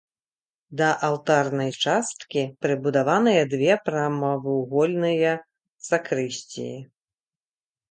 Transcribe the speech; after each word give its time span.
Да 0.79 0.85
алтарнай 1.07 1.71
часткі 1.83 2.41
прыбудаваныя 2.67 3.43
две 3.53 3.77
прамавугольныя 3.91 5.31
сакрысціі. 5.91 6.77